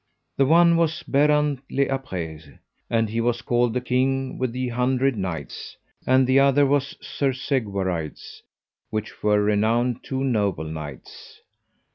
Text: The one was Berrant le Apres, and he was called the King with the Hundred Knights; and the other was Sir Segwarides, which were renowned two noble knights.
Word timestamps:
The 0.37 0.47
one 0.47 0.77
was 0.77 1.03
Berrant 1.07 1.59
le 1.69 1.83
Apres, 1.85 2.49
and 2.89 3.07
he 3.07 3.21
was 3.21 3.43
called 3.43 3.75
the 3.75 3.81
King 3.81 4.39
with 4.39 4.51
the 4.51 4.69
Hundred 4.69 5.15
Knights; 5.15 5.77
and 6.07 6.25
the 6.25 6.39
other 6.39 6.65
was 6.65 6.97
Sir 7.01 7.33
Segwarides, 7.33 8.41
which 8.89 9.21
were 9.21 9.43
renowned 9.43 9.99
two 10.03 10.23
noble 10.23 10.63
knights. 10.65 11.41